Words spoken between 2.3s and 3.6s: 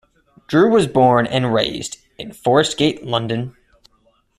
Forest Gate, London.